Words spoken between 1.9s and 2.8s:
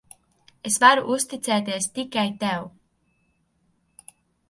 tikai tev.